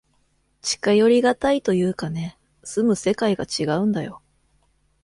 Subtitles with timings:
[0.63, 4.23] 近寄りがたいというかね、住む世界がちがうんだよ。